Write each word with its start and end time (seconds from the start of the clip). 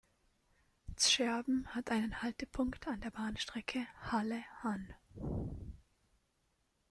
Zscherben 0.95 1.67
hat 1.75 1.91
einen 1.91 2.23
Haltepunkt 2.23 2.87
an 2.87 3.01
der 3.01 3.11
Bahnstrecke 3.11 3.85
Halle–Hann. 4.09 4.95